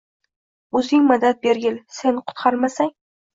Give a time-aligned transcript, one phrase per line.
[0.79, 1.77] O‘zing madad bergil!
[1.99, 2.91] Sen qutqarmasang–